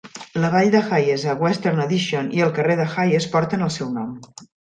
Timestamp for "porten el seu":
3.35-3.95